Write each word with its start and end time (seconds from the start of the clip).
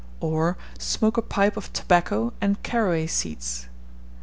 Or 0.19 0.57
smoke 0.79 1.15
a 1.17 1.21
pipe 1.21 1.55
of 1.55 1.71
tobacco 1.73 2.33
and 2.41 2.63
caraway 2.63 3.05
seeds. 3.05 3.67